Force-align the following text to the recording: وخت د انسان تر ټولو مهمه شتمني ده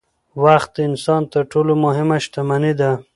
وخت 0.43 0.69
د 0.75 0.77
انسان 0.89 1.21
تر 1.33 1.43
ټولو 1.51 1.73
مهمه 1.85 2.17
شتمني 2.25 2.73
ده 2.79 2.91